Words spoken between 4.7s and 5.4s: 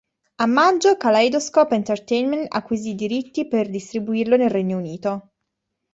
Unito.